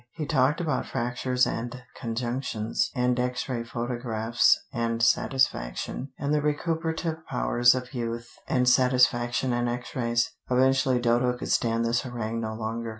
He 0.13 0.25
talked 0.25 0.59
about 0.59 0.87
fractures 0.87 1.45
and 1.45 1.83
conjunctions, 1.95 2.89
and 2.95 3.19
X 3.19 3.47
ray 3.47 3.63
photographs, 3.63 4.57
and 4.73 4.99
satisfaction, 4.99 6.11
and 6.17 6.33
the 6.33 6.41
recuperative 6.41 7.23
powers 7.27 7.75
of 7.75 7.93
youth 7.93 8.31
and 8.47 8.67
satisfaction 8.67 9.53
and 9.53 9.69
X 9.69 9.95
rays. 9.95 10.31
Eventually 10.49 10.99
Dodo 10.99 11.37
could 11.37 11.51
stand 11.51 11.85
this 11.85 12.01
harangue 12.01 12.41
no 12.41 12.55
longer. 12.55 12.89